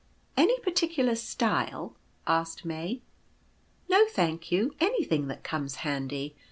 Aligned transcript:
"Any 0.35 0.59
particular 0.61 1.13
style?" 1.13 1.95
asked 2.39 2.65
May. 2.65 3.01
"No, 3.87 4.07
thank 4.09 4.51
you; 4.51 4.73
anything 4.79 5.27
that 5.27 5.43
comes 5.43 5.75
handy. 5.85 6.35